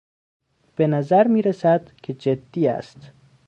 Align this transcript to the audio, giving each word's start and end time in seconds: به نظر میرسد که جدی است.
به 0.75 0.87
نظر 0.87 1.27
میرسد 1.27 1.91
که 2.03 2.13
جدی 2.13 2.67
است. 2.67 3.11